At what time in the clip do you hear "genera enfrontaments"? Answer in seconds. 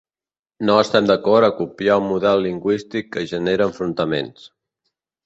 3.33-4.49